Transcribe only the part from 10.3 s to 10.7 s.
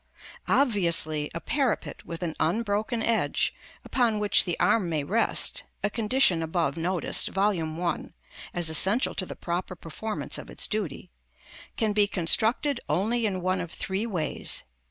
of its